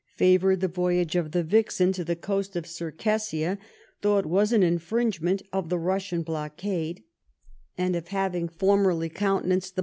favoured 0.17 0.61
the 0.61 0.67
voyage 0.67 1.15
of 1.15 1.29
the 1.31 1.43
Vixen 1.43 1.91
to 1.91 2.03
the 2.03 2.15
coast 2.15 2.55
of 2.55 2.65
Cir 2.65 2.89
cassia 2.89 3.59
though 4.01 4.17
it 4.17 4.25
was 4.25 4.51
an 4.51 4.63
infringement 4.63 5.43
of 5.53 5.69
the 5.69 5.77
Russian 5.77 6.23
blockade, 6.23 7.03
and 7.77 7.95
of 7.95 8.07
having 8.07 8.49
formerly 8.49 9.09
countenanced 9.09 9.27
the 9.27 9.29
76 9.29 9.29
LIFE 9.29 9.35
OF 9.35 9.41
VISCOUNT 9.75 9.77
PALMEB8T0N. 9.77 9.79